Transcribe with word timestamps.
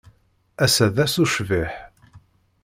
Ass-a 0.63 0.87
d 0.95 0.97
ass 1.05 1.15
ucbiḥ. 1.23 1.73